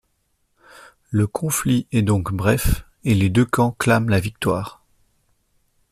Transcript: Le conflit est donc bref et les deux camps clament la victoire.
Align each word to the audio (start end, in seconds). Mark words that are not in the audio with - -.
Le 1.11 1.27
conflit 1.27 1.85
est 1.91 2.01
donc 2.01 2.33
bref 2.33 2.85
et 3.03 3.13
les 3.13 3.29
deux 3.29 3.45
camps 3.45 3.69
clament 3.77 4.09
la 4.09 4.19
victoire. 4.19 4.81